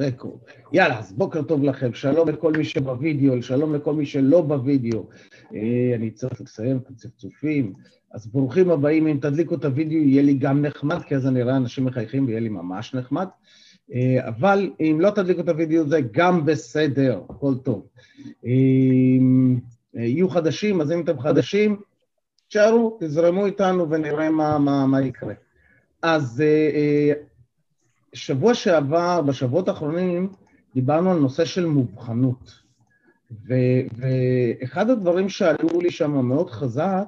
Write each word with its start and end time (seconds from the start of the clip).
רקורד. 0.00 0.38
יאללה, 0.72 0.98
אז 0.98 1.12
בוקר 1.12 1.42
טוב 1.42 1.64
לכם, 1.64 1.94
שלום 1.94 2.28
לכל 2.28 2.52
מי 2.52 2.64
שבווידאו, 2.64 3.42
שלום 3.42 3.74
לכל 3.74 3.94
מי 3.94 4.06
שלא 4.06 4.42
בווידאו. 4.42 5.08
אה, 5.54 5.92
אני 5.94 6.10
צריך 6.10 6.40
לסיים 6.40 6.76
את 6.76 6.90
הצפצופים. 6.90 7.72
אז 8.12 8.26
ברוכים 8.26 8.70
הבאים, 8.70 9.06
אם 9.06 9.18
תדליקו 9.20 9.54
את 9.54 9.64
הווידאו 9.64 9.98
יהיה 9.98 10.22
לי 10.22 10.34
גם 10.34 10.62
נחמד, 10.62 11.02
כי 11.02 11.14
אז 11.14 11.26
אני 11.26 11.42
אראה 11.42 11.56
אנשים 11.56 11.84
מחייכים 11.84 12.26
ויהיה 12.26 12.40
לי 12.40 12.48
ממש 12.48 12.94
נחמד. 12.94 13.26
אה, 13.94 14.28
אבל 14.28 14.70
אם 14.80 14.98
לא 15.00 15.10
תדליקו 15.10 15.40
את 15.40 15.48
הווידאו 15.48 15.88
זה 15.88 16.00
גם 16.12 16.44
בסדר, 16.44 17.20
הכל 17.30 17.54
טוב. 17.62 17.86
אה, 18.46 18.50
יהיו 19.94 20.28
חדשים, 20.28 20.80
אז 20.80 20.92
אם 20.92 21.00
אתם 21.00 21.20
חדשים, 21.20 21.80
תשארו, 22.48 22.98
תזרמו 23.00 23.46
איתנו 23.46 23.90
ונראה 23.90 24.30
מה, 24.30 24.58
מה, 24.58 24.86
מה 24.86 25.02
יקרה. 25.02 25.34
אז 26.02 26.42
שבוע 28.12 28.54
שעבר, 28.54 29.22
בשבועות 29.22 29.68
האחרונים, 29.68 30.32
דיברנו 30.74 31.10
על 31.10 31.18
נושא 31.18 31.44
של 31.44 31.66
מובחנות. 31.66 32.60
ואחד 33.46 34.90
הדברים 34.90 35.28
שעלו 35.28 35.80
לי 35.80 35.90
שם 35.90 36.10
מאוד 36.10 36.50
חזק, 36.50 37.04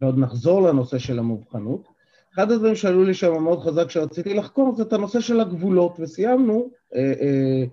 ועוד 0.00 0.18
נחזור 0.18 0.62
לנושא 0.62 0.98
של 0.98 1.18
המובחנות, 1.18 1.88
אחד 2.34 2.50
הדברים 2.50 2.74
שעלו 2.74 3.04
לי 3.04 3.14
שם 3.14 3.42
מאוד 3.42 3.60
חזק 3.62 3.90
שרציתי 3.90 4.34
לחקור 4.34 4.74
זה 4.74 4.82
את 4.82 4.92
הנושא 4.92 5.20
של 5.20 5.40
הגבולות, 5.40 5.96
וסיימנו 6.00 6.70
אה, 6.94 7.12
אה, 7.20 7.64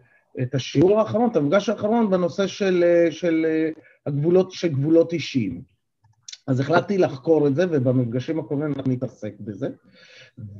את 0.42 0.56
השיעור 0.56 1.00
האחרון, 1.00 1.30
את 1.32 1.36
המפגש 1.36 1.70
האחרון 1.70 2.10
בנושא 2.10 2.48
של, 2.48 2.84
אה, 2.84 3.12
של 3.12 3.46
אה, 3.50 3.70
הגבולות, 4.06 4.52
של 4.52 4.68
גבולות 4.68 5.14
אישיים. 5.14 5.62
אז 6.48 6.60
החלטתי 6.60 6.98
לחקור 6.98 7.48
את 7.48 7.56
זה, 7.56 7.66
ובמפגשים 7.72 8.40
הקודמים 8.40 8.74
אנחנו 8.78 8.92
נתעסק 8.92 9.34
בזה. 9.40 9.68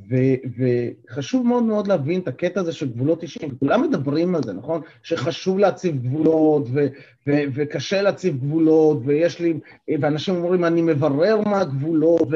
ו- 0.10 0.36
וחשוב 0.58 1.48
מאוד 1.48 1.64
מאוד 1.64 1.88
להבין 1.88 2.20
את 2.20 2.28
הקטע 2.28 2.60
הזה 2.60 2.72
של 2.72 2.90
גבולות 2.90 3.24
אישיים. 3.24 3.58
כולם 3.60 3.82
מדברים 3.82 4.36
על 4.36 4.44
זה, 4.44 4.54
נכון? 4.54 4.82
שחשוב 5.04 5.60
להציב 5.60 6.04
גבולות, 6.04 6.68
ו- 6.74 6.88
ו- 7.28 7.44
וקשה 7.54 8.02
להציב 8.02 8.38
גבולות, 8.38 9.02
ויש 9.06 9.40
לי... 9.40 9.60
ואנשים 10.02 10.36
אומרים, 10.36 10.66
אני 10.66 10.82
מברר 10.82 11.42
מה 11.42 11.62
הגבולות, 11.62 12.28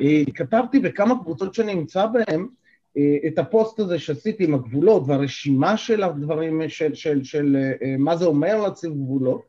וכתבתי 0.00 0.78
בכמה 0.78 1.14
קבוצות 1.22 1.54
שאני 1.54 1.74
נמצא 1.74 2.06
בהן, 2.06 2.46
את 3.26 3.38
הפוסט 3.38 3.80
הזה 3.80 3.98
שעשיתי 3.98 4.44
עם 4.44 4.54
הגבולות 4.54 5.02
והרשימה 5.06 5.76
של 5.76 6.02
הדברים, 6.02 6.62
של, 6.68 6.94
של, 6.94 7.24
של, 7.24 7.24
של 7.24 7.56
מה 7.98 8.16
זה 8.16 8.24
אומר 8.24 8.62
להציב 8.62 8.92
גבולות, 8.92 9.42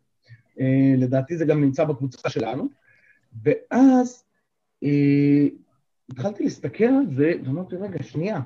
לדעתי 0.98 1.38
זה 1.38 1.46
גם 1.46 1.62
נמצא 1.62 1.84
בקבוצה 1.84 2.30
שלנו, 2.30 2.68
ואז 3.44 4.24
התחלתי 6.12 6.44
להסתכל 6.44 6.84
על 6.84 7.16
זה, 7.16 7.34
ואמרתי, 7.46 7.76
רגע, 7.76 8.04
שנייה, 8.04 8.42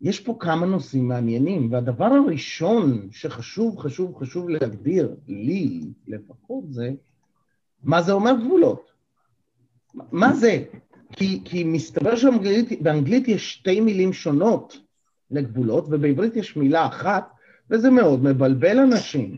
יש 0.00 0.20
פה 0.20 0.36
כמה 0.40 0.66
נושאים 0.66 1.08
מעניינים, 1.08 1.72
והדבר 1.72 2.04
הראשון 2.04 3.08
שחשוב, 3.10 3.78
חשוב, 3.78 4.16
חשוב 4.16 4.48
להגדיר, 4.48 5.16
לי 5.28 5.80
לפחות, 6.06 6.64
זה 6.72 6.90
מה 7.82 8.02
זה 8.02 8.12
אומר 8.12 8.32
גבולות. 8.44 8.90
מה 9.94 10.32
זה? 10.32 10.64
כי, 11.12 11.40
כי 11.44 11.64
מסתבר 11.64 12.16
שבאנגלית 12.16 13.28
יש 13.28 13.52
שתי 13.52 13.80
מילים 13.80 14.12
שונות 14.12 14.80
לגבולות, 15.30 15.84
ובעברית 15.88 16.36
יש 16.36 16.56
מילה 16.56 16.86
אחת, 16.86 17.30
וזה 17.70 17.90
מאוד 17.90 18.24
מבלבל 18.24 18.78
אנשים. 18.78 19.36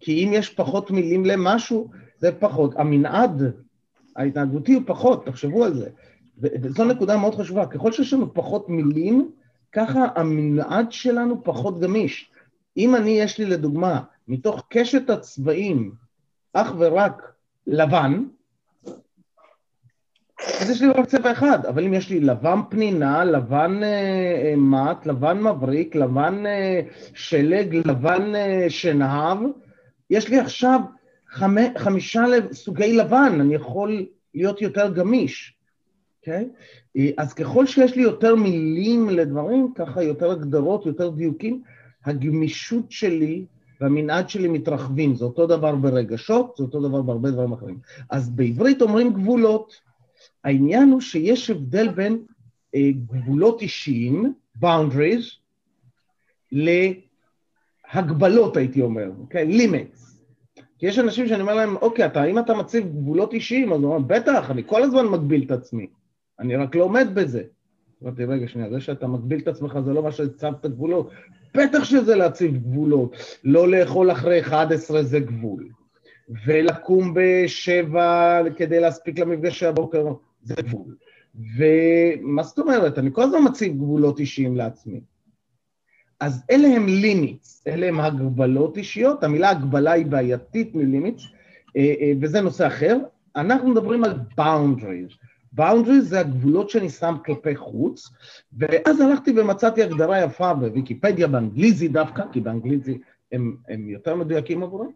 כי 0.00 0.24
אם 0.24 0.30
יש 0.32 0.54
פחות 0.54 0.90
מילים 0.90 1.24
למשהו, 1.24 1.90
זה 2.18 2.32
פחות, 2.40 2.76
המנעד 2.76 3.42
ההתנהגותי 4.18 4.74
הוא 4.74 4.82
פחות, 4.86 5.26
תחשבו 5.26 5.64
על 5.64 5.74
זה. 5.74 5.88
וזו 6.38 6.84
נקודה 6.84 7.16
מאוד 7.16 7.34
חשובה, 7.34 7.66
ככל 7.66 7.92
שיש 7.92 8.12
לנו 8.12 8.34
פחות 8.34 8.68
מילים, 8.68 9.30
ככה 9.72 10.06
המנעד 10.16 10.92
שלנו 10.92 11.44
פחות 11.44 11.80
גמיש. 11.80 12.30
אם 12.76 12.96
אני, 12.96 13.10
יש 13.10 13.38
לי 13.38 13.44
לדוגמה, 13.44 14.00
מתוך 14.28 14.62
קשת 14.68 15.10
הצבעים, 15.10 15.92
אך 16.52 16.72
ורק 16.78 17.32
לבן, 17.66 18.24
אז 20.60 20.70
יש 20.70 20.82
לי 20.82 20.88
רק 20.88 21.06
צבע 21.06 21.32
אחד, 21.32 21.66
אבל 21.66 21.84
אם 21.84 21.94
יש 21.94 22.10
לי 22.10 22.20
לבן 22.20 22.60
פנינה, 22.68 23.24
לבן 23.24 23.80
אה, 23.82 24.54
מת, 24.56 25.06
לבן 25.06 25.42
מבריק, 25.42 25.94
לבן 25.94 26.46
אה, 26.46 26.80
שלג, 27.14 27.76
לבן 27.86 28.34
אה, 28.34 28.66
שנהב, 28.68 29.38
יש 30.10 30.28
לי 30.28 30.38
עכשיו 30.38 30.80
חמ... 31.38 31.56
חמישה 31.78 32.24
סוגי 32.52 32.92
לבן, 32.92 33.38
אני 33.40 33.54
יכול 33.54 34.06
להיות 34.34 34.62
יותר 34.62 34.94
גמיש. 34.94 35.54
אוקיי? 36.20 36.48
Okay? 36.98 37.00
אז 37.16 37.32
ככל 37.32 37.66
שיש 37.66 37.96
לי 37.96 38.02
יותר 38.02 38.34
מילים 38.34 39.10
לדברים, 39.10 39.72
ככה 39.74 40.02
יותר 40.02 40.30
הגדרות, 40.30 40.86
יותר 40.86 41.10
דיוקים, 41.10 41.62
הגמישות 42.04 42.92
שלי 42.92 43.44
והמנעד 43.80 44.28
שלי 44.28 44.48
מתרחבים. 44.48 45.14
זה 45.14 45.24
אותו 45.24 45.46
דבר 45.46 45.74
ברגשות, 45.74 46.54
זה 46.56 46.64
אותו 46.64 46.88
דבר 46.88 47.02
בהרבה 47.02 47.30
דברים 47.30 47.52
אחרים. 47.52 47.78
אז 48.10 48.30
בעברית 48.30 48.82
אומרים 48.82 49.12
גבולות. 49.12 49.80
העניין 50.44 50.90
הוא 50.90 51.00
שיש 51.00 51.50
הבדל 51.50 51.88
בין 51.88 52.18
אה, 52.74 52.90
גבולות 53.06 53.62
אישיים, 53.62 54.32
boundaries, 54.62 55.38
להגבלות, 57.94 58.56
הייתי 58.56 58.82
אומר, 58.82 59.10
אוקיי? 59.18 59.48
Okay? 59.48 59.52
limits. 59.60 60.07
כי 60.78 60.86
יש 60.86 60.98
אנשים 60.98 61.28
שאני 61.28 61.40
אומר 61.40 61.54
להם, 61.54 61.76
אוקיי, 61.76 62.06
אתה, 62.06 62.24
אם 62.24 62.38
אתה 62.38 62.54
מציב 62.54 62.84
גבולות 62.86 63.32
אישיים, 63.32 63.72
אז 63.72 63.82
הוא 63.82 63.94
אומר, 63.94 64.06
בטח, 64.06 64.50
אני 64.50 64.62
כל 64.66 64.82
הזמן 64.82 65.06
מגביל 65.06 65.42
את 65.46 65.50
עצמי. 65.50 65.86
אני 66.40 66.56
רק 66.56 66.74
לא 66.74 66.84
עומד 66.84 67.08
בזה. 67.14 67.42
אמרתי, 68.02 68.24
רגע, 68.24 68.48
שנייה, 68.48 68.70
זה 68.70 68.80
שאתה 68.80 69.06
מגביל 69.06 69.40
את 69.40 69.48
עצמך 69.48 69.78
זה 69.84 69.92
לא 69.92 70.02
מה 70.02 70.12
שהצבת 70.12 70.66
גבולות. 70.66 71.10
בטח 71.54 71.84
שזה 71.84 72.16
להציב 72.16 72.56
גבולות. 72.56 73.16
לא 73.44 73.68
לאכול 73.68 74.12
אחרי 74.12 74.40
11 74.40 75.02
זה 75.02 75.20
גבול. 75.20 75.68
ולקום 76.46 77.14
בשבע 77.14 78.40
כדי 78.56 78.80
להספיק 78.80 79.18
למפגש 79.18 79.62
הבוקר 79.62 80.12
זה 80.42 80.54
גבול. 80.54 80.94
ומה 81.58 82.42
זאת 82.42 82.58
אומרת? 82.58 82.98
אני 82.98 83.10
כל 83.12 83.22
הזמן 83.22 83.38
מציב 83.48 83.76
גבולות 83.76 84.20
אישיים 84.20 84.56
לעצמי. 84.56 85.00
אז 86.20 86.42
אלה 86.50 86.68
הם 86.68 86.86
לימיטס, 86.86 87.64
אלה 87.66 87.86
הם 87.86 88.00
הגבלות 88.00 88.76
אישיות, 88.76 89.24
המילה 89.24 89.50
הגבלה 89.50 89.92
היא 89.92 90.06
בעייתית 90.06 90.74
מלימיטס, 90.74 91.22
אה, 91.76 91.94
אה, 92.00 92.12
וזה 92.20 92.40
נושא 92.40 92.66
אחר. 92.66 92.98
אנחנו 93.36 93.70
מדברים 93.70 94.04
על 94.04 94.14
boundaries. 94.40 95.14
boundaries 95.58 96.00
זה 96.00 96.20
הגבולות 96.20 96.70
שאני 96.70 96.90
שם 96.90 97.16
כלפי 97.24 97.56
חוץ, 97.56 98.10
ואז 98.58 99.00
הלכתי 99.00 99.32
ומצאתי 99.36 99.82
הגדרה 99.82 100.20
יפה 100.22 100.54
בוויקיפדיה, 100.54 101.26
באנגליזי 101.26 101.88
דווקא, 101.88 102.22
כי 102.32 102.40
באנגליזי 102.40 102.98
הם, 103.32 103.56
הם 103.68 103.88
יותר 103.88 104.16
מדויקים 104.16 104.62
עבורם. 104.62 104.90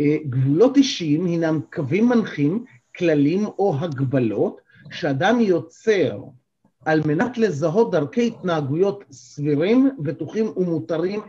אה, 0.00 0.16
גבולות 0.28 0.76
אישיים 0.76 1.24
הינם 1.24 1.60
קווים 1.72 2.08
מנחים, 2.08 2.64
כללים 2.96 3.46
או 3.46 3.74
הגבלות 3.80 4.60
שאדם 4.90 5.40
יוצר 5.40 6.22
על 6.86 7.00
מנת 7.06 7.38
לזהות 7.38 7.90
דרכי 7.90 8.26
התנהגויות 8.26 9.04
סבירים, 9.10 9.90
בטוחים 9.98 10.46
ומותרים 10.56 11.20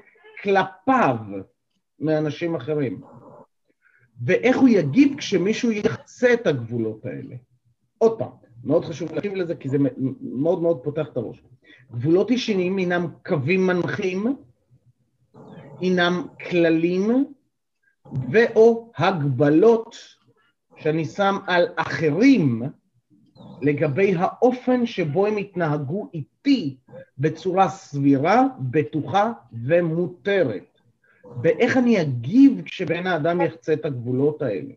כלפיו 0.43 1.15
מאנשים 1.99 2.55
אחרים. 2.55 3.01
ואיך 4.25 4.57
הוא 4.57 4.69
יגיב 4.69 5.17
כשמישהו 5.17 5.71
יחצה 5.71 6.33
את 6.33 6.47
הגבולות 6.47 7.05
האלה. 7.05 7.35
עוד 7.97 8.19
פעם, 8.19 8.29
מאוד 8.63 8.85
חשוב 8.85 9.11
להקשיב 9.11 9.33
לזה, 9.33 9.55
כי 9.55 9.69
זה 9.69 9.77
מאוד 10.21 10.61
מאוד 10.61 10.79
פותח 10.83 11.07
את 11.11 11.17
הראש. 11.17 11.41
גבולות 11.91 12.31
אישיים 12.31 12.77
הינם 12.77 13.07
קווים 13.25 13.67
מנחים, 13.67 14.35
הינם 15.79 16.27
כללים 16.49 17.25
ו/או 18.31 18.91
הגבלות 18.97 19.95
שאני 20.75 21.05
שם 21.05 21.37
על 21.47 21.67
אחרים 21.75 22.63
לגבי 23.61 24.13
האופן 24.17 24.85
שבו 24.85 25.25
הם 25.25 25.37
התנהגו 25.37 26.09
איתי 26.13 26.77
בצורה 27.17 27.69
סבירה, 27.69 28.43
בטוחה 28.59 29.31
ומותרת. 29.65 30.79
ואיך 31.43 31.77
אני 31.77 32.01
אגיב 32.01 32.61
כשבן 32.65 33.07
האדם 33.07 33.41
יחצה 33.41 33.73
את 33.73 33.85
הגבולות 33.85 34.41
האלה. 34.41 34.73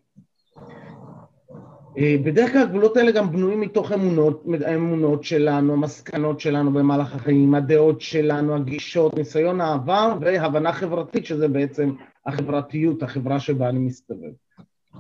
אה, 1.99 2.17
בדרך 2.25 2.53
כלל 2.53 2.63
הגבולות 2.63 2.97
האלה 2.97 3.13
גם 3.13 3.33
בנויים 3.33 3.61
מתוך 3.61 3.93
אמונות, 3.93 4.45
האמונות 4.67 5.25
שלנו, 5.25 5.73
המסקנות 5.73 6.41
שלנו 6.41 6.73
במהלך 6.73 7.15
החיים, 7.15 7.55
הדעות 7.55 8.01
שלנו, 8.01 8.57
הגישות, 8.57 9.15
ניסיון 9.15 9.61
העבר 9.61 10.17
והבנה 10.21 10.73
חברתית, 10.73 11.27
שזה 11.27 11.49
בעצם 11.49 11.93
החברתיות, 12.27 13.03
החברה 13.03 13.41
שבה 13.41 13.69
אני 13.69 13.79
מסתובב. 13.79 14.31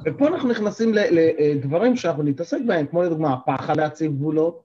ופה 0.05 0.29
אנחנו 0.29 0.49
נכנסים 0.49 0.93
לדברים 0.95 1.97
שאנחנו 1.97 2.23
נתעסק 2.23 2.59
בהם, 2.67 2.87
כמו 2.87 3.03
לדוגמה 3.03 3.33
הפחד 3.33 3.77
להציב 3.77 4.13
גבולות, 4.13 4.63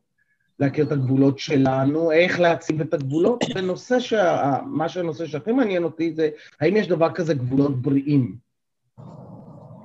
להכיר 0.60 0.86
את 0.86 0.92
הגבולות 0.92 1.40
שלנו, 1.40 2.12
איך 2.12 2.40
להציב 2.40 2.82
את 2.82 2.94
הגבולות, 2.94 3.44
ונושא 3.56 4.00
שה... 4.00 4.58
מה 4.66 4.90
שהנושא 4.90 5.26
שהכי 5.26 5.52
מעניין 5.52 5.84
אותי 5.84 6.14
זה 6.14 6.30
האם 6.62 6.76
יש 6.76 6.88
דבר 6.88 7.12
כזה 7.14 7.34
גבולות 7.34 7.82
בריאים. 7.82 8.36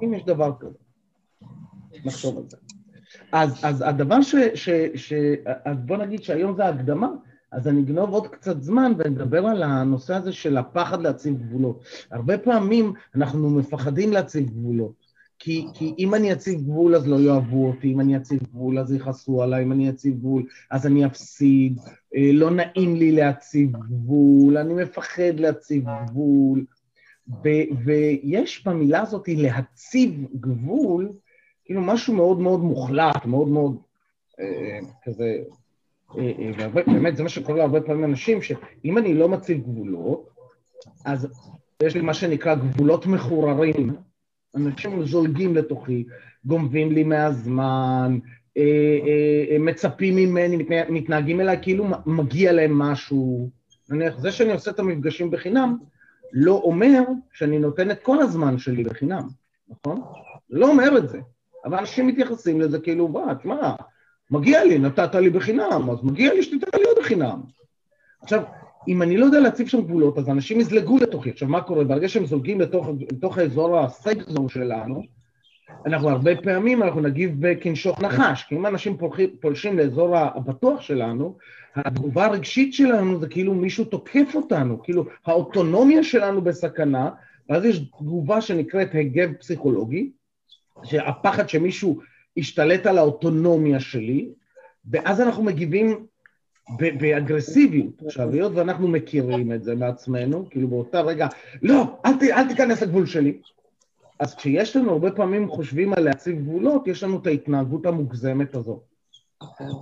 אם 0.03 0.15
יש 0.15 0.25
דבר 0.25 0.53
כזה. 0.61 0.79
נחשוב 2.05 2.39
על 2.39 2.45
זה. 2.49 2.57
אז, 3.33 3.61
אז 3.63 3.85
הדבר 3.87 4.23
ש... 4.23 4.35
ש, 4.55 4.71
ש 4.95 5.13
אז 5.65 5.77
בוא 5.85 5.97
נגיד 5.97 6.23
שהיום 6.23 6.57
זה 6.57 6.65
ההקדמה, 6.65 7.09
אז 7.53 7.69
אני 7.69 7.81
אגנוב 7.81 8.11
עוד 8.11 8.27
קצת 8.27 8.63
זמן 8.63 8.93
ונדבר 8.99 9.47
על 9.47 9.63
הנושא 9.63 10.15
הזה 10.15 10.33
של 10.33 10.57
הפחד 10.57 11.03
להציב 11.03 11.39
גבולות. 11.39 11.85
הרבה 12.11 12.39
פעמים 12.39 12.93
אנחנו 13.15 13.51
מפחדים 13.51 14.13
להציב 14.13 14.51
גבולות. 14.51 15.00
כי, 15.43 15.67
כי 15.75 15.95
אם 15.99 16.15
אני 16.15 16.33
אציב 16.33 16.61
גבול 16.61 16.95
אז 16.95 17.09
לא 17.09 17.17
יאהבו 17.17 17.67
אותי, 17.67 17.93
אם 17.93 18.01
אני 18.01 18.17
אציב 18.17 18.43
גבול 18.43 18.79
אז 18.79 18.93
יכעסו 18.93 19.43
עליי, 19.43 19.63
אם 19.65 19.73
אני 19.73 19.91
אציב 19.91 20.15
גבול 20.19 20.47
אז 20.71 20.87
אני 20.87 21.07
אפסיד, 21.07 21.79
אה, 22.17 22.31
לא 22.33 22.51
נעים 22.51 22.97
לי 22.97 23.13
להציב 23.13 23.73
גבול, 23.73 24.57
אני 24.59 24.75
מפחד 24.75 25.35
להציב 25.41 25.85
גבול, 26.07 26.65
ו- 27.29 27.85
ויש 27.85 28.67
במילה 28.67 29.01
הזאת 29.01 29.29
להציב 29.29 30.27
גבול, 30.41 31.13
כאילו 31.65 31.81
משהו 31.81 32.15
מאוד 32.15 32.41
מאוד 32.41 32.61
מוחלט, 32.61 33.27
מאוד 33.27 33.49
מאוד 33.49 33.77
אה, 34.41 34.79
כזה, 35.05 35.39
אה, 36.19 36.51
והרבה, 36.59 36.83
באמת 36.83 37.17
זה 37.17 37.23
מה 37.23 37.29
שקורה 37.29 37.59
להרבה 37.59 37.81
פעמים 37.81 38.05
אנשים, 38.05 38.43
שאם 38.43 38.99
אני 38.99 39.15
לא 39.15 39.29
מציב 39.29 39.63
גבולות, 39.63 40.29
אז 41.05 41.29
יש 41.83 41.95
לי 41.95 42.01
מה 42.01 42.15
שנקרא 42.15 42.55
גבולות 42.55 43.07
מחוררים, 43.07 43.97
אנשים 44.57 45.07
זולגים 45.07 45.57
לתוכי, 45.57 46.05
גונבים 46.45 46.93
לי 46.93 47.05
מהזמן, 47.05 48.19
אה, 48.57 48.63
אה, 49.51 49.59
מצפים 49.59 50.17
ממני, 50.17 50.57
מתנהגים 50.89 51.41
אליי 51.41 51.59
כאילו 51.63 51.85
מגיע 52.07 52.53
להם 52.53 52.79
משהו. 52.79 53.51
נניח, 53.91 54.19
זה 54.19 54.33
שאני 54.33 54.53
עושה 54.53 54.71
את 54.71 54.79
המפגשים 54.79 55.31
בחינם, 55.31 55.77
לא 56.33 56.61
אומר 56.65 57.03
שאני 57.33 57.59
נותן 57.59 57.91
את 57.91 58.03
כל 58.03 58.23
הזמן 58.23 58.59
שלי 58.59 58.85
בחינם, 58.85 59.29
נכון? 59.69 60.03
לא 60.51 60.69
אומר 60.69 60.99
את 60.99 61.09
זה. 61.09 61.21
אבל 61.65 61.79
אנשים 61.79 62.07
מתייחסים 62.07 62.61
לזה 62.61 62.79
כאילו, 62.79 63.09
וואה, 63.13 63.35
תשמע, 63.35 63.73
מגיע 64.31 64.65
לי, 64.65 64.79
נתת 64.79 65.15
לי 65.15 65.31
בחינם, 65.31 65.91
אז 65.91 66.05
מגיע 66.05 66.35
לי 66.35 66.43
שתיתן 66.43 66.79
לי 66.79 66.85
עוד 66.85 66.97
בחינם. 67.01 67.41
עכשיו, 68.23 68.43
אם 68.89 69.03
אני 69.03 69.17
לא 69.17 69.25
יודע 69.25 69.41
להציב 69.41 69.69
שם 69.69 69.83
גבולות, 69.83 70.19
אז 70.19 70.29
אנשים 70.29 70.61
יזלגו 70.61 70.99
לתוכי. 70.99 71.31
עכשיו, 71.31 71.49
מה 71.49 71.61
קורה? 71.61 71.85
ברגע 71.85 72.09
שהם 72.09 72.27
זולגים 72.27 72.61
לתוך, 72.61 72.89
לתוך 73.13 73.39
האזור 73.39 73.79
הסייק 73.79 74.23
זון 74.29 74.49
שלנו, 74.49 75.03
אנחנו 75.87 76.09
הרבה 76.09 76.37
פעמים, 76.37 76.83
אנחנו 76.83 77.01
נגיב 77.01 77.37
בכנשוך 77.39 78.01
נחש, 78.01 78.45
כי 78.49 78.55
אם 78.55 78.67
אנשים 78.67 78.97
פולחים, 78.97 79.31
פולשים 79.41 79.79
לאזור 79.79 80.17
הבטוח 80.17 80.81
שלנו, 80.81 81.37
התגובה 81.77 82.25
הרגשית 82.25 82.75
שלנו 82.75 83.21
זה 83.21 83.29
כאילו 83.29 83.55
מישהו 83.55 83.85
תוקף 83.85 84.33
אותנו, 84.35 84.83
כאילו 84.83 85.05
האוטונומיה 85.27 86.05
שלנו 86.05 86.43
בסכנה, 86.43 87.11
ואז 87.49 87.65
יש 87.65 87.79
תגובה 87.79 88.41
שנקראת 88.41 88.89
הגב 88.95 89.33
פסיכולוגי, 89.33 90.11
שהפחד 90.85 91.49
שמישהו 91.49 92.01
ישתלט 92.37 92.87
על 92.87 92.99
האוטונומיה 92.99 93.81
שלי, 93.81 94.29
ואז 94.91 95.21
אנחנו 95.21 95.43
מגיבים 95.43 96.07
באגרסיביות. 96.79 98.03
עכשיו, 98.07 98.33
היות 98.33 98.53
ואנחנו 98.55 98.89
מכירים 98.89 99.53
את 99.53 99.65
זה 99.65 99.75
מעצמנו, 99.75 100.47
כאילו 100.51 100.69
באותה 100.69 101.01
רגע, 101.01 101.29
לא, 101.63 101.85
אל, 102.07 102.13
ת, 102.13 102.23
אל 102.23 102.49
תיכנס 102.49 102.83
לגבול 102.83 103.07
שלי. 103.07 103.39
אז 104.19 104.35
כשיש 104.35 104.77
לנו 104.77 104.91
הרבה 104.91 105.11
פעמים 105.11 105.49
חושבים 105.49 105.93
על 105.93 106.03
להציב 106.03 106.39
גבולות, 106.39 106.87
יש 106.87 107.03
לנו 107.03 107.19
את 107.19 107.27
ההתנהגות 107.27 107.87
המוגזמת 107.87 108.55
הזו. 108.55 108.81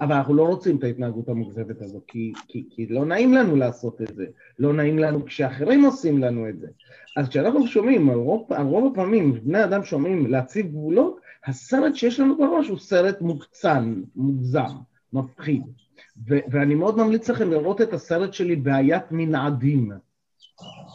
אבל 0.01 0.13
אנחנו 0.15 0.35
לא 0.35 0.43
רוצים 0.43 0.77
את 0.77 0.85
ההתנהגות 0.85 1.29
המוגזמת 1.29 1.83
הזו, 1.83 2.01
כי, 2.07 2.33
כי, 2.49 2.65
כי 2.71 2.87
לא 2.87 3.07
נעים 3.07 3.35
לנו 3.35 3.57
לעשות 3.57 4.03
את 4.03 4.15
זה, 4.15 4.27
לא 4.59 4.73
נעים 4.73 4.99
לנו 4.99 5.25
כשאחרים 5.25 5.85
עושים 5.85 6.19
לנו 6.19 6.49
את 6.49 6.61
זה. 6.61 6.67
אז 7.17 7.29
כשאנחנו 7.29 7.67
שומעים, 7.67 8.11
על 8.11 8.17
רוב, 8.17 8.53
על 8.53 8.67
רוב 8.67 8.93
הפעמים, 8.93 9.33
בני 9.45 9.65
אדם 9.65 9.85
שומעים 9.85 10.27
להציב 10.27 10.67
גבולות, 10.67 11.21
הסרט 11.47 11.95
שיש 11.95 12.21
לנו 12.21 12.39
בראש 12.39 12.69
הוא 12.69 12.79
סרט 12.79 13.21
מוקצן, 13.21 14.03
מוגזם, 14.17 14.77
מפחיד. 15.13 15.63
ו- 16.27 16.39
ואני 16.51 16.75
מאוד 16.75 16.99
ממליץ 16.99 17.31
לכם 17.31 17.51
לראות 17.51 17.81
את 17.81 17.93
הסרט 17.93 18.33
שלי 18.33 18.57
בעיית 18.57 19.03
מנעדים. 19.11 19.93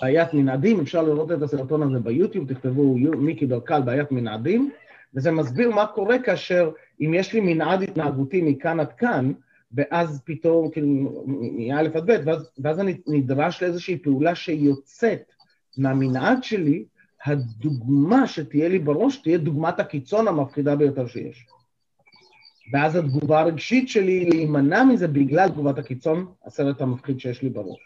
בעיית 0.01 0.33
מנעדים, 0.33 0.79
אפשר 0.79 1.01
לראות 1.01 1.31
את 1.31 1.41
הסרטון 1.41 1.83
הזה 1.83 1.99
ביוטיוב, 1.99 2.53
תכתבו 2.53 2.95
מיקי 2.97 3.45
ברקל 3.45 3.81
בעיית 3.81 4.11
מנעדים, 4.11 4.71
וזה 5.15 5.31
מסביר 5.31 5.69
מה 5.69 5.85
קורה 5.85 6.19
כאשר 6.19 6.71
אם 7.01 7.13
יש 7.13 7.33
לי 7.33 7.39
מנעד 7.39 7.81
התנהגותי 7.81 8.41
מכאן 8.41 8.79
עד 8.79 8.93
כאן, 8.93 9.31
ואז 9.73 10.21
פתאום, 10.25 10.69
כאילו, 10.69 11.25
מא' 11.27 11.79
עד 11.79 12.11
ב', 12.11 12.17
ואז, 12.25 12.49
ואז 12.59 12.79
אני 12.79 12.97
נדרש 13.07 13.63
לאיזושהי 13.63 13.97
פעולה 13.97 14.35
שיוצאת 14.35 15.31
מהמנעד 15.77 16.43
שלי, 16.43 16.85
הדוגמה 17.25 18.27
שתהיה 18.27 18.69
לי 18.69 18.79
בראש 18.79 19.17
תהיה 19.17 19.37
דוגמת 19.37 19.79
הקיצון 19.79 20.27
המפחידה 20.27 20.75
ביותר 20.75 21.07
שיש. 21.07 21.47
ואז 22.71 22.95
התגובה 22.95 23.39
הרגשית 23.39 23.89
שלי 23.89 24.11
היא 24.11 24.29
להימנע 24.29 24.83
מזה 24.83 25.07
בגלל 25.07 25.49
תגובת 25.49 25.77
הקיצון, 25.77 26.25
הסרט 26.45 26.81
המפחיד 26.81 27.19
שיש 27.19 27.41
לי 27.41 27.49
בראש. 27.49 27.79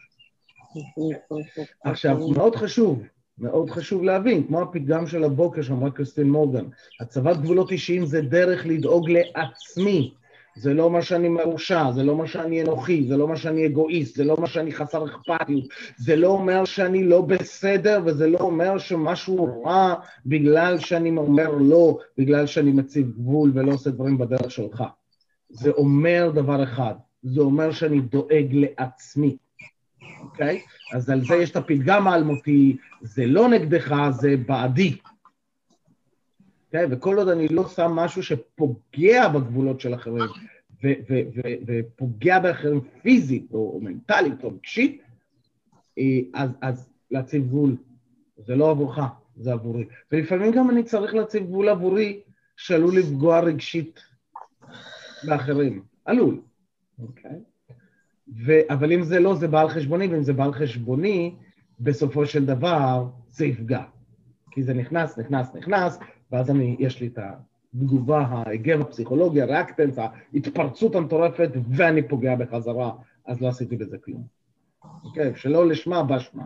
עכשיו, 1.84 2.28
מאוד 2.30 2.56
חשוב, 2.56 3.04
מאוד 3.38 3.70
חשוב 3.70 4.04
להבין, 4.04 4.48
כמו 4.48 4.62
הפתגם 4.62 5.08
של 5.08 5.24
הבוקר 5.24 5.62
שאמרה 5.62 5.92
קריסטין 5.92 6.30
מורגן, 6.30 6.66
הצבת 7.00 7.38
גבולות 7.38 7.72
אישיים 7.72 8.06
זה 8.06 8.22
דרך 8.22 8.66
לדאוג 8.66 9.10
לעצמי, 9.10 10.14
זה 10.58 10.74
לא 10.74 10.92
מה 10.92 11.02
שאני 11.02 11.30
מרושע, 11.30 11.92
זה 11.92 12.04
לא 12.04 12.16
מה 12.16 12.28
שאני 12.28 12.62
אנוכי, 12.62 13.08
זה 13.08 13.18
לא 13.18 13.28
מה 13.28 13.38
שאני 13.38 13.66
אגואיסט, 13.66 14.16
זה 14.16 14.24
לא 14.24 14.38
מה 14.40 14.48
שאני 14.48 14.72
חסר 14.72 15.06
אכפתיות, 15.06 15.66
זה 15.98 16.16
לא 16.16 16.28
אומר 16.28 16.66
שאני 16.66 17.04
לא 17.04 17.22
בסדר, 17.22 18.02
וזה 18.06 18.28
לא 18.28 18.38
אומר 18.38 18.78
שמשהו 18.78 19.64
רע 19.66 19.94
בגלל 20.26 20.80
שאני 20.80 21.18
אומר 21.18 21.52
לא, 21.52 21.98
בגלל 22.18 22.46
שאני 22.46 22.72
מציב 22.72 23.12
גבול 23.12 23.52
ולא 23.54 23.72
עושה 23.72 23.90
דברים 23.90 24.18
בדרך 24.18 24.52
שלך. 24.52 24.84
זה 25.50 25.72
אומר 25.72 26.32
דבר 26.36 26.64
אחד, 26.64 26.94
זה 27.24 27.42
אומר 27.42 27.72
שאני 27.72 28.00
דואג 28.00 28.48
לעצמי, 28.52 29.38
אוקיי? 30.22 30.62
אז 30.94 31.10
על 31.10 31.22
זה 31.22 31.36
יש 31.36 31.52
את 31.52 31.56
הפתגם 31.56 32.08
האלמותי, 32.08 32.78
זה 33.02 33.26
לא 33.26 33.50
נגדך, 33.50 33.96
זה 34.12 34.36
בעדי. 34.48 34.98
כן? 36.72 36.88
וכל 36.92 37.18
עוד 37.18 37.28
אני 37.28 37.48
לא 37.48 37.68
שם 37.68 37.92
משהו 37.92 38.24
שפוגע 38.24 39.28
בגבולות 39.28 39.80
של 39.80 39.94
אחרים, 39.94 40.24
ופוגע 41.66 42.40
באחרים 42.40 42.82
פיזית 43.02 43.54
או 43.54 43.80
מנטלית 43.84 44.44
או 44.44 44.50
רגשית, 44.50 45.02
אה, 45.98 46.20
אז, 46.34 46.50
אז 46.62 46.90
להציב 47.12 47.48
גבול. 47.48 47.76
זה 48.38 48.56
לא 48.56 48.72
עבורך, 48.72 49.00
זה 49.36 49.54
עבורי. 49.54 49.86
ולפעמים 50.12 50.52
גם 50.52 50.70
אני 50.70 50.84
צריך 50.84 51.14
להציב 51.14 51.44
גבול 51.44 51.70
עבורי 51.70 52.22
שעלול 52.58 52.98
לפגוע 52.98 53.40
רגשית 53.40 54.00
באחרים. 55.24 55.84
עלול, 56.06 56.42
אוקיי? 57.00 57.40
ו- 58.46 58.74
אבל 58.74 58.92
אם 58.92 59.04
זה 59.04 59.20
לא, 59.20 59.36
זה 59.36 59.48
בעל 59.48 59.70
חשבוני, 59.70 60.08
ואם 60.08 60.24
זה 60.24 60.34
בעל 60.34 60.54
חשבוני, 60.54 61.36
בסופו 61.80 62.26
של 62.26 62.46
דבר 62.46 63.06
זה 63.30 63.46
יפגע. 63.46 63.84
כי 64.52 64.64
זה 64.64 64.74
נכנס, 64.74 65.18
נכנס, 65.18 65.56
נכנס, 65.56 66.00
ואז 66.32 66.50
אני, 66.50 66.76
יש 66.80 67.02
לי 67.02 67.08
את 67.08 67.20
התגובה, 67.74 68.20
ההיגר 68.20 68.82
הפסיכולוגי, 68.82 69.42
הריאקטנס, 69.42 69.98
ההתפרצות 69.98 70.96
המטורפת, 70.96 71.50
ואני 71.70 72.08
פוגע 72.08 72.36
בחזרה, 72.36 72.92
אז 73.26 73.42
לא 73.42 73.48
עשיתי 73.48 73.76
בזה 73.76 73.98
כלום. 73.98 74.24
אוקיי? 75.04 75.32
שלא 75.36 75.68
לשמה 75.68 76.04
בשמה. 76.04 76.44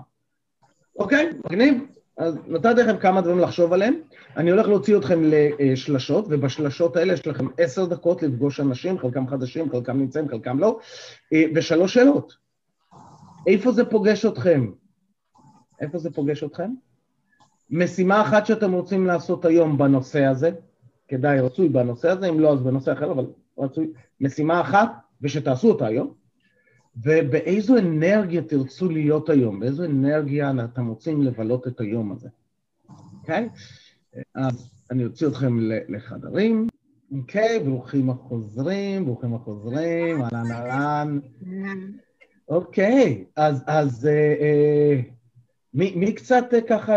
אוקיי, 0.96 1.30
מגניב. 1.46 1.84
אז 2.18 2.38
נתתי 2.48 2.82
לכם 2.82 2.98
כמה 2.98 3.22
דברים 3.22 3.40
לחשוב 3.40 3.74
עליהם. 3.74 3.94
אני 4.38 4.52
הולך 4.52 4.68
להוציא 4.68 4.98
אתכם 4.98 5.22
לשלשות, 5.24 6.26
ובשלשות 6.30 6.96
האלה 6.96 7.14
יש 7.14 7.28
לכם 7.28 7.46
עשר 7.58 7.86
דקות 7.86 8.24
לפגוש 8.24 8.60
אנשים, 8.60 9.00
חלקם 9.00 9.28
חדשים, 9.28 9.72
חלקם 9.72 9.98
נמצאים, 9.98 10.30
חלקם 10.30 10.60
לא, 10.60 10.80
אה, 11.34 11.44
ושלוש 11.56 11.94
שאלות. 11.94 12.34
איפה 13.48 13.72
זה 13.72 13.86
פוגש 13.86 14.26
אתכם? 14.26 14.72
איפה 15.82 15.98
זה 15.98 16.12
פוגש 16.12 16.44
אתכם? 16.44 16.72
משימה 17.72 18.22
אחת 18.22 18.46
שאתם 18.46 18.72
רוצים 18.72 19.06
לעשות 19.06 19.46
היום 19.46 19.78
בנושא 19.78 20.26
הזה, 20.26 20.52
כדאי, 21.08 21.40
רצוי 21.40 21.70
בנושא 21.70 22.10
הזה, 22.10 22.30
אם 22.30 22.40
לא 22.40 22.54
אז 22.54 22.64
בנושא 22.64 22.94
אחר, 22.94 23.12
אבל 23.12 23.26
רצוי, 23.58 23.88
משימה 24.22 24.62
אחת, 24.62 24.92
ושתעשו 25.22 25.72
אותה 25.72 25.86
היום, 25.86 26.14
ובאיזו 27.04 27.78
אנרגיה 27.78 28.42
תרצו 28.42 28.90
להיות 28.90 29.30
היום, 29.30 29.60
באיזו 29.60 29.86
אנרגיה 29.86 30.52
אתם 30.64 30.88
רוצים 30.88 31.22
לבלות 31.22 31.68
את 31.68 31.82
היום 31.82 32.12
הזה, 32.12 32.30
אוקיי? 32.90 33.50
Okay? 33.54 34.20
אז 34.36 34.72
אני 34.92 35.06
אוציא 35.06 35.28
אתכם 35.28 35.58
לחדרים, 35.90 36.68
אוקיי? 37.12 37.58
Okay, 37.58 37.64
ברוכים 37.64 38.10
החוזרים, 38.10 39.06
ברוכים 39.06 39.34
החוזרים, 39.34 40.22
אהלן 40.22 40.52
אהלן. 40.52 41.20
אוקיי, 42.50 43.26
אז, 43.36 43.64
אז 43.68 44.08
אה, 44.08 44.36
אה, 44.42 45.00
מי, 45.74 45.94
מי 45.96 46.14
קצת 46.14 46.46
אה, 46.54 46.62
ככה, 46.62 46.94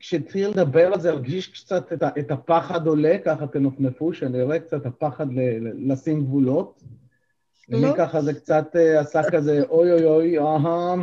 כשהתחיל 0.00 0.48
לדבר 0.48 0.92
על 0.92 1.00
זה, 1.00 1.10
הרגיש 1.10 1.48
קצת 1.48 1.92
את, 1.92 2.02
את 2.18 2.30
הפחד 2.30 2.86
עולה, 2.86 3.16
ככה 3.24 3.46
תנופנפו, 3.46 4.14
שאני 4.14 4.42
רואה 4.42 4.58
קצת 4.58 4.86
הפחד 4.86 5.32
ל, 5.32 5.40
לשים 5.92 6.24
גבולות. 6.24 6.82
ומי 7.68 7.82
לא. 7.82 7.94
ככה 7.96 8.22
זה 8.22 8.34
קצת 8.34 8.76
אה, 8.76 9.00
עשה 9.00 9.22
כזה, 9.30 9.62
אוי 9.70 9.92
אוי 9.92 10.04
אוי, 10.04 10.38
אהה, 10.38 10.94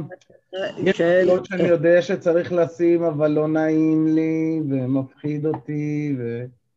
יש. 0.77 1.01
גבולות 1.01 1.46
שאני 1.46 1.63
יודע 1.63 2.01
שצריך 2.01 2.54
לשים, 2.54 3.04
אבל 3.04 3.32
לא 3.32 3.48
נעים 3.48 4.08
לי, 4.08 4.62
ומפחיד 4.70 5.46
אותי, 5.46 6.18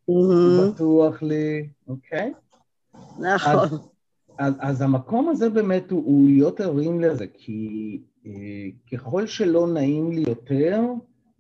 ובטוח 0.09 1.23
לי, 1.23 1.69
אוקיי? 1.89 2.33
נכון. 3.21 3.69
אז, 4.39 4.55
אז 4.61 4.83
המקום 4.83 5.29
הזה 5.29 5.49
באמת 5.49 5.91
הוא, 5.91 6.05
הוא 6.05 6.29
להיות 6.29 6.61
ערים 6.61 7.01
לזה, 7.01 7.27
כי 7.35 8.01
אה, 8.27 8.33
ככל 8.93 9.27
שלא 9.27 9.67
נעים 9.67 10.13
לי 10.13 10.25
יותר 10.29 10.81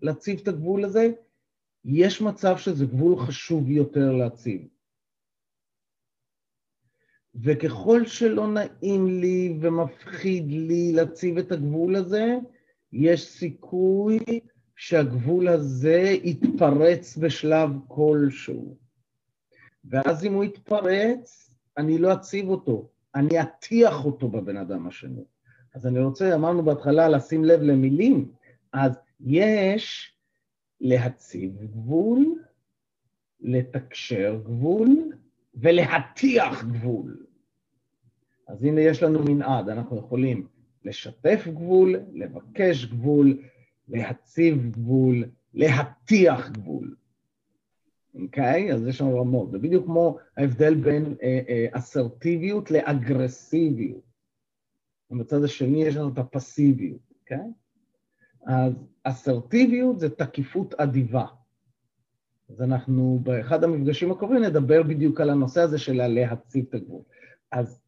להציב 0.02 0.40
את 0.42 0.48
הגבול 0.48 0.84
הזה, 0.84 1.10
יש 1.84 2.22
מצב 2.22 2.56
שזה 2.56 2.86
גבול 2.86 3.18
חשוב 3.18 3.70
יותר 3.70 4.12
להציב. 4.12 4.60
וככל 7.34 8.06
שלא 8.06 8.46
נעים 8.46 9.06
לי 9.06 9.58
ומפחיד 9.60 10.44
לי 10.48 10.92
להציב 10.92 11.38
את 11.38 11.52
הגבול 11.52 11.96
הזה, 11.96 12.38
יש 12.92 13.28
סיכוי 13.28 14.18
שהגבול 14.76 15.48
הזה 15.48 16.14
יתפרץ 16.22 17.16
בשלב 17.16 17.70
כלשהו. 17.88 18.76
ואז 19.84 20.24
אם 20.24 20.34
הוא 20.34 20.44
יתפרץ, 20.44 21.54
אני 21.76 21.98
לא 21.98 22.12
אציב 22.12 22.48
אותו, 22.48 22.88
אני 23.14 23.42
אטיח 23.42 24.04
אותו 24.04 24.28
בבן 24.28 24.56
אדם 24.56 24.86
השני. 24.86 25.24
אז 25.74 25.86
אני 25.86 26.00
רוצה, 26.00 26.34
אמרנו 26.34 26.62
בהתחלה, 26.62 27.08
לשים 27.08 27.44
לב 27.44 27.60
למילים, 27.62 28.32
אז 28.72 28.92
יש 29.24 30.14
להציב 30.80 31.64
גבול, 31.64 32.42
לתקשר 33.40 34.40
גבול 34.44 34.88
ולהטיח 35.54 36.64
גבול. 36.64 37.26
אז 38.48 38.64
הנה 38.64 38.80
יש 38.80 39.02
לנו 39.02 39.24
מנעד, 39.24 39.68
אנחנו 39.68 39.98
יכולים 39.98 40.46
לשתף 40.84 41.44
גבול, 41.46 41.96
לבקש 42.12 42.84
גבול, 42.84 43.38
להציב 43.88 44.70
גבול, 44.70 45.24
להטיח 45.54 46.50
גבול. 46.50 46.94
אוקיי? 48.14 48.70
Okay? 48.70 48.74
אז 48.74 48.86
יש 48.86 49.00
לנו 49.00 49.20
רמות. 49.20 49.50
זה 49.50 49.58
בדיוק 49.58 49.84
כמו 49.84 50.18
ההבדל 50.36 50.74
בין 50.74 51.14
אה, 51.22 51.40
אה, 51.48 51.66
אסרטיביות 51.72 52.70
לאגרסיביות. 52.70 54.10
ובצד 55.10 55.44
השני 55.44 55.84
יש 55.84 55.96
לנו 55.96 56.08
את 56.12 56.18
הפסיביות, 56.18 57.00
אוקיי? 57.20 57.36
Okay? 57.36 57.59
אז 58.46 58.72
אסרטיביות 59.04 60.00
זה 60.00 60.10
תקיפות 60.10 60.74
אדיבה. 60.74 61.26
אז 62.50 62.62
אנחנו 62.62 63.20
באחד 63.22 63.64
המפגשים 63.64 64.10
הקרובים 64.10 64.42
נדבר 64.42 64.82
בדיוק 64.82 65.20
על 65.20 65.30
הנושא 65.30 65.60
הזה 65.60 65.78
של 65.78 66.06
להציב 66.06 66.64
את 66.68 66.74
הגבול. 66.74 67.02
אז 67.52 67.80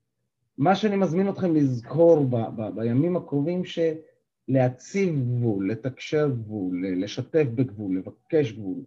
מה 0.59 0.75
שאני 0.75 0.97
מזמין 0.97 1.29
אתכם 1.29 1.55
לזכור 1.55 2.27
ב, 2.31 2.37
ב, 2.37 2.75
בימים 2.75 3.17
הקרובים, 3.17 3.63
שלהציב 3.65 5.15
גבול, 5.15 5.71
לתקשר 5.71 6.29
גבול, 6.29 6.87
לשתף 6.97 7.47
בגבול, 7.55 7.99
לבקש 7.99 8.53
גבול, 8.53 8.79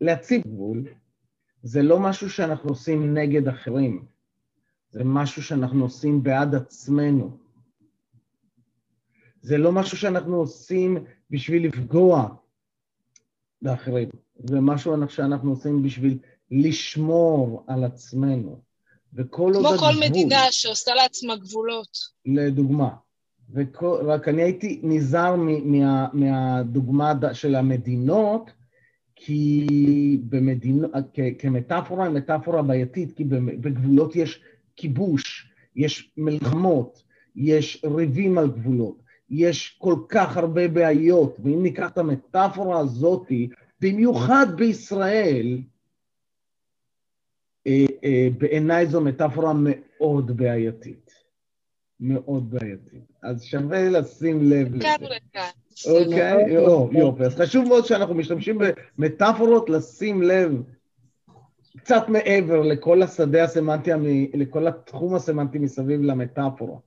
להציב 0.00 0.42
גבול, 0.46 0.84
זה 1.62 1.82
לא 1.82 2.00
משהו 2.00 2.30
שאנחנו 2.30 2.70
עושים 2.70 3.14
נגד 3.14 3.48
אחרים, 3.48 4.04
זה 4.90 5.04
משהו 5.04 5.42
שאנחנו 5.42 5.82
עושים 5.82 6.22
בעד 6.22 6.54
עצמנו. 6.54 7.43
זה 9.44 9.58
לא 9.58 9.72
משהו 9.72 9.96
שאנחנו 9.96 10.36
עושים 10.36 11.04
בשביל 11.30 11.66
לפגוע 11.66 12.28
באחרים, 13.62 14.08
זה 14.36 14.60
משהו 14.60 14.94
שאנחנו 15.08 15.50
עושים 15.50 15.82
בשביל 15.82 16.18
לשמור 16.50 17.64
על 17.66 17.84
עצמנו. 17.84 18.60
וכל 19.14 19.52
עוד 19.54 19.66
הגבול... 19.66 19.78
כמו 19.78 19.86
כל 19.86 20.08
מדינה 20.08 20.40
שעושה 20.50 20.94
לעצמה 20.94 21.36
גבולות. 21.36 21.98
לדוגמה. 22.26 22.88
וכל, 23.54 24.00
רק 24.06 24.28
אני 24.28 24.42
הייתי 24.42 24.80
נזהר 24.82 25.36
מה, 25.36 26.08
מהדוגמה 26.12 27.12
של 27.32 27.54
המדינות, 27.54 28.50
כי 29.16 29.66
במדינות, 30.28 30.90
כמטאפורה 31.38 32.04
היא 32.04 32.14
מטאפורה 32.14 32.62
בעייתית, 32.62 33.16
כי 33.16 33.24
בגבולות 33.24 34.16
יש 34.16 34.42
כיבוש, 34.76 35.50
יש 35.76 36.10
מלחמות, 36.16 37.02
יש 37.36 37.84
ריבים 37.84 38.38
על 38.38 38.50
גבולות, 38.50 39.03
יש 39.30 39.76
כל 39.78 39.94
כך 40.08 40.36
הרבה 40.36 40.68
בעיות, 40.68 41.36
ואם 41.44 41.62
ניקח 41.62 41.90
את 41.90 41.98
המטאפורה 41.98 42.80
הזאת, 42.80 43.32
במיוחד 43.80 44.46
בישראל, 44.56 45.58
אה, 47.66 47.86
אה, 48.04 48.28
בעיניי 48.38 48.86
זו 48.86 49.00
מטאפורה 49.00 49.52
מאוד 49.56 50.36
בעייתית. 50.36 51.24
מאוד 52.00 52.50
בעייתית. 52.50 53.12
אז 53.22 53.42
שווה 53.42 53.88
לשים 53.88 54.50
לב 54.50 54.74
לזה. 54.74 54.88
אוקיי? 55.90 56.52
יופי. 56.92 57.24
אז 57.24 57.34
חשוב 57.34 57.68
מאוד 57.68 57.86
שאנחנו 57.86 58.14
משתמשים 58.14 58.58
במטאפורות 58.98 59.70
לשים 59.70 60.22
לב 60.22 60.62
קצת 61.76 62.08
מעבר 62.08 62.62
לכל 62.62 63.02
השדה 63.02 63.44
הסמנטי, 63.44 63.90
לכל 64.34 64.66
התחום 64.66 65.14
הסמנטי 65.14 65.58
מסביב 65.58 66.02
למטאפורה. 66.02 66.78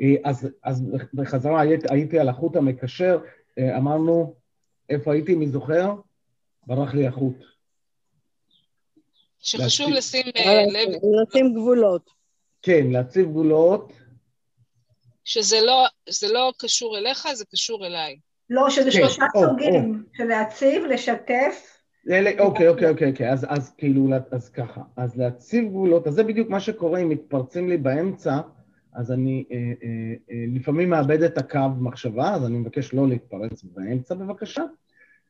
אה, 0.00 0.14
אז, 0.24 0.48
אז 0.62 0.82
בחזרה 1.14 1.60
הייתי, 1.60 1.86
הייתי 1.90 2.18
על 2.18 2.28
החוט 2.28 2.56
המקשר, 2.56 3.18
אמרנו, 3.58 4.34
איפה 4.88 5.12
הייתי, 5.12 5.34
מי 5.34 5.48
זוכר? 5.48 5.94
ברח 6.66 6.94
לי 6.94 7.06
החוט. 7.06 7.36
שחשוב 9.38 9.90
לשים 9.90 10.26
אה, 10.36 10.62
לב... 10.66 10.88
לשים 11.22 11.54
גבולות. 11.54 12.10
כן, 12.62 12.86
להציב 12.90 13.26
גבולות. 13.26 13.92
שזה 15.24 15.56
לא, 15.60 15.84
לא 16.32 16.52
קשור 16.58 16.98
אליך, 16.98 17.28
זה 17.34 17.44
קשור 17.44 17.86
אליי. 17.86 18.16
לא, 18.50 18.70
שזה 18.70 18.84
כן, 18.84 18.90
שלושה 18.90 19.24
סוגים, 19.36 20.04
של 20.16 20.24
להציב, 20.24 20.84
לשתף. 20.84 21.78
אוקיי, 22.38 22.68
אוקיי, 22.68 22.88
אוקיי, 22.88 23.10
אוקיי, 23.10 23.32
אז, 23.32 23.46
אז 23.48 23.74
כאילו, 23.78 24.08
אז 24.30 24.48
ככה, 24.48 24.80
אז 24.96 25.16
להציב 25.16 25.68
גבולות, 25.68 26.06
אז 26.06 26.14
זה 26.14 26.22
בדיוק 26.24 26.48
מה 26.48 26.60
שקורה 26.60 26.98
אם 26.98 27.08
מתפרצים 27.08 27.68
לי 27.68 27.76
באמצע, 27.76 28.40
אז 28.92 29.12
אני 29.12 29.44
אה, 29.50 29.56
אה, 29.56 30.14
אה, 30.30 30.44
לפעמים 30.48 30.90
מאבד 30.90 31.22
את 31.22 31.38
הקו 31.38 31.68
מחשבה, 31.80 32.34
אז 32.34 32.46
אני 32.46 32.58
מבקש 32.58 32.94
לא 32.94 33.08
להתפרץ 33.08 33.62
באמצע 33.62 34.14
בבקשה, 34.14 34.62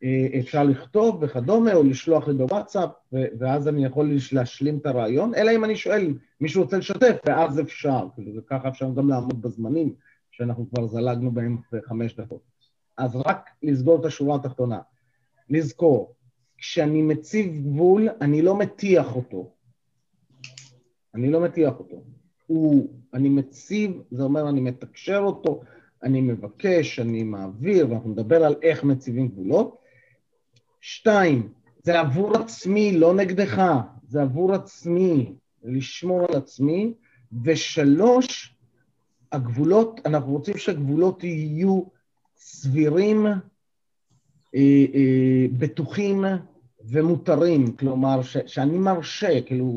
אה, 0.04 0.26
אפשר 0.40 0.64
לכתוב 0.64 1.18
וכדומה, 1.22 1.74
או 1.74 1.82
לשלוח 1.82 2.28
לי 2.28 2.34
בוואטסאפ, 2.34 2.90
ואז 3.12 3.68
אני 3.68 3.84
יכול 3.84 4.12
להשלים 4.32 4.78
את 4.78 4.86
הרעיון, 4.86 5.34
אלא 5.34 5.50
אם 5.50 5.64
אני 5.64 5.76
שואל, 5.76 6.14
מישהו 6.40 6.62
רוצה 6.62 6.78
לשתף, 6.78 7.16
ואז 7.26 7.60
אפשר, 7.60 8.06
כאילו, 8.14 8.32
וככה 8.36 8.68
אפשר 8.68 8.90
גם 8.96 9.08
לעמוד 9.08 9.42
בזמנים 9.42 9.94
שאנחנו 10.30 10.70
כבר 10.70 10.86
זלגנו 10.86 11.30
בהם 11.30 11.58
בחמש 11.72 12.16
דקות. 12.16 12.40
אז 12.96 13.16
רק 13.16 13.50
לסגור 13.62 14.00
את 14.00 14.04
השורה 14.04 14.36
התחתונה. 14.36 14.80
לזכור, 15.50 16.14
כשאני 16.58 17.02
מציב 17.02 17.62
גבול, 17.62 18.08
אני 18.20 18.42
לא 18.42 18.54
מטיח 18.54 19.16
אותו. 19.16 19.52
אני 21.14 21.30
לא 21.30 21.40
מטיח 21.40 21.78
אותו. 21.78 22.04
הוא, 22.52 22.88
אני 23.14 23.28
מציב, 23.28 24.02
זה 24.10 24.22
אומר 24.22 24.48
אני 24.48 24.60
מתקשר 24.60 25.18
אותו, 25.18 25.60
אני 26.02 26.20
מבקש, 26.20 26.98
אני 26.98 27.22
מעביר, 27.22 27.90
ואנחנו 27.90 28.10
נדבר 28.10 28.44
על 28.44 28.54
איך 28.62 28.84
מציבים 28.84 29.28
גבולות, 29.28 29.78
שתיים, 30.80 31.48
זה 31.82 32.00
עבור 32.00 32.36
עצמי, 32.36 32.98
לא 32.98 33.14
נגדך, 33.14 33.62
זה 34.08 34.22
עבור 34.22 34.52
עצמי, 34.52 35.34
לשמור 35.64 36.26
על 36.28 36.36
עצמי. 36.36 36.94
ושלוש, 37.44 38.54
הגבולות, 39.32 40.00
אנחנו 40.06 40.32
רוצים 40.32 40.56
שהגבולות 40.56 41.24
יהיו 41.24 41.82
סבירים, 42.36 43.26
אה, 43.26 43.40
אה, 44.94 45.46
בטוחים 45.58 46.24
ומותרים, 46.84 47.76
כלומר, 47.76 48.22
ש, 48.22 48.36
שאני 48.46 48.78
מרשה, 48.78 49.40
כאילו, 49.40 49.76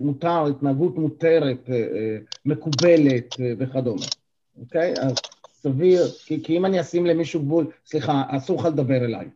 מותר, 0.00 0.46
התנהגות 0.46 0.98
מותרת, 0.98 1.70
אה, 1.70 1.74
אה, 1.74 2.18
מקובלת 2.44 3.40
אה, 3.40 3.52
וכדומה, 3.58 4.06
אוקיי? 4.60 4.94
אז 5.00 5.14
סביר, 5.64 6.08
כי, 6.24 6.42
כי 6.42 6.56
אם 6.56 6.64
אני 6.64 6.80
אשים 6.80 7.06
למישהו 7.06 7.42
גבול, 7.42 7.66
סליחה, 7.86 8.22
אסור 8.28 8.60
לך 8.60 8.64
לדבר 8.64 9.04
אליי. 9.04 9.28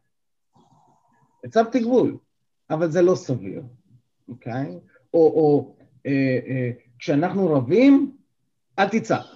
הצבתי 1.45 1.81
גבול, 1.81 2.17
אבל 2.71 2.91
זה 2.91 3.03
לא 3.03 3.15
סביר, 3.15 3.63
אוקיי? 4.29 4.79
או, 5.15 5.21
או 5.21 5.75
אה, 6.07 6.39
אה, 6.47 6.71
כשאנחנו 6.99 7.55
רבים, 7.55 8.13
אל 8.79 8.89
תצעק, 8.89 9.27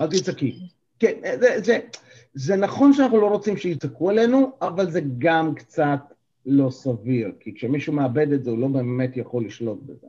אל 0.00 0.06
תצעקי. 0.06 0.68
כן, 0.98 1.12
זה, 1.40 1.60
זה, 1.64 1.78
זה 2.34 2.56
נכון 2.56 2.92
שאנחנו 2.92 3.20
לא 3.20 3.26
רוצים 3.26 3.56
שיצעקו 3.56 4.10
עלינו, 4.10 4.52
אבל 4.60 4.90
זה 4.90 5.00
גם 5.18 5.54
קצת 5.54 6.00
לא 6.46 6.70
סביר, 6.70 7.32
כי 7.40 7.54
כשמישהו 7.54 7.92
מאבד 7.92 8.32
את 8.32 8.44
זה, 8.44 8.50
הוא 8.50 8.58
לא 8.58 8.68
באמת 8.68 9.16
יכול 9.16 9.44
לשלוט 9.44 9.82
בזה. 9.82 10.06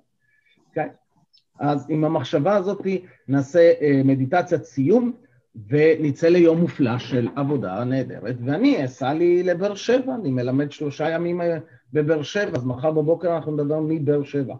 אוקיי? 0.68 0.90
אז 1.60 1.86
עם 1.90 2.04
המחשבה 2.04 2.56
הזאת 2.56 2.82
נעשה 3.28 3.74
אה, 3.82 4.02
מדיטציית 4.06 4.64
סיום. 4.64 5.14
ונצא 5.68 6.28
ליום 6.28 6.62
מופלא 6.62 7.00
של 7.00 7.28
עבודה 7.36 7.84
נהדרת, 7.84 8.36
ואני 8.46 8.86
אסע 8.86 9.14
לי 9.14 9.44
לבאר 9.44 9.76
שבע, 9.76 10.16
אני 10.16 10.32
מלמד 10.32 10.72
שלושה 10.72 11.10
ימים 11.10 11.42
אה, 11.42 11.58
בבאר 11.94 12.24
שבע, 12.24 12.58
אז 12.58 12.66
מחר 12.66 12.92
בבוקר 12.92 13.36
אנחנו 13.36 13.52
נדבר 13.52 13.80
מבאר 13.80 14.24
שבע. 14.24 14.56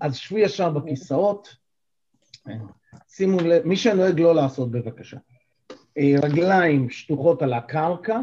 אז 0.00 0.16
שבו 0.16 0.38
ישר 0.38 0.70
בכיסאות, 0.70 1.56
שימו 3.08 3.40
לב, 3.40 3.66
מי 3.66 3.76
שנוהג 3.76 4.20
לא 4.20 4.34
לעשות 4.34 4.70
בבקשה. 4.70 5.16
אה, 5.98 6.14
רגליים 6.22 6.90
שטוחות 6.90 7.42
על 7.42 7.52
הקרקע, 7.52 8.20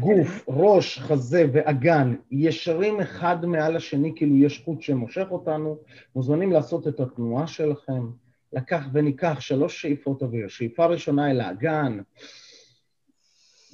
גוף, 0.00 0.44
ראש, 0.48 0.98
חזה 0.98 1.46
ואגן 1.52 2.14
ישרים 2.30 3.00
אחד 3.00 3.46
מעל 3.46 3.76
השני, 3.76 4.12
כאילו 4.16 4.36
יש 4.36 4.62
חוט 4.64 4.82
שמושך 4.82 5.26
אותנו, 5.30 5.78
מוזמנים 6.16 6.52
לעשות 6.52 6.88
את 6.88 7.00
התנועה 7.00 7.46
שלכם. 7.46 8.10
לקח 8.54 8.86
וניקח 8.92 9.40
שלוש 9.40 9.82
שאיפות 9.82 10.22
אוויר. 10.22 10.48
שאיפה 10.48 10.86
ראשונה 10.86 11.30
אל 11.30 11.40
האגן, 11.40 11.98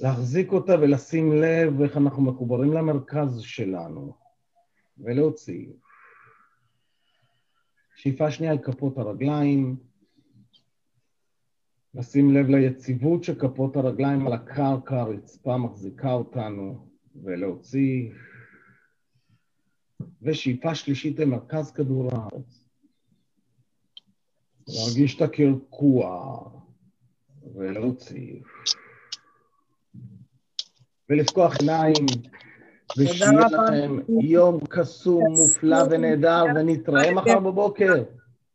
להחזיק 0.01 0.51
אותה 0.51 0.75
ולשים 0.81 1.41
לב 1.41 1.81
איך 1.81 1.97
אנחנו 1.97 2.21
מחוברים 2.21 2.73
למרכז 2.73 3.41
שלנו, 3.41 4.13
ולהוציא. 4.97 5.65
שאיפה 7.95 8.31
שנייה 8.31 8.51
אל 8.51 8.57
כפות 8.57 8.97
הרגליים, 8.97 9.75
לשים 11.95 12.33
לב 12.33 12.49
ליציבות 12.49 13.23
של 13.23 13.39
כפות 13.39 13.75
הרגליים 13.75 14.27
על 14.27 14.33
הקרקע, 14.33 14.99
הרצפה 14.99 15.57
מחזיקה 15.57 16.13
אותנו, 16.13 16.87
ולהוציא. 17.23 18.09
ושאיפה 20.21 20.75
שלישית 20.75 21.19
למרכז 21.19 21.71
כדור 21.71 22.09
הארץ. 22.11 22.63
להרגיש 24.67 25.15
את 25.15 25.21
הקרקוע, 25.21 26.37
ולהוציא. 27.55 28.39
ולפקוח 31.09 31.57
עיניים, 31.59 32.05
ושיהיה. 32.97 33.31
לכם 33.31 33.97
יום 34.21 34.59
קסום, 34.69 35.23
מופלא 35.31 35.77
ונהדר, 35.91 36.43
ונתראה 36.55 37.13
מחר 37.13 37.39
בבוקר. 37.39 38.03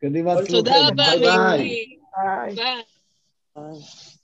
קדימה, 0.00 0.34
תודה. 0.48 0.72
רבה, 0.88 1.04
ביי 1.20 2.85
ביי. 3.56 4.15